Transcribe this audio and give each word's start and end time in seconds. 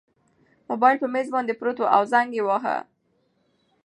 موبایل 0.69 0.97
په 0.99 1.07
مېز 1.13 1.27
باندې 1.35 1.57
پروت 1.59 1.77
و 1.79 1.91
او 1.95 2.01
زنګ 2.11 2.29
یې 2.37 2.41
واهه. 2.47 2.77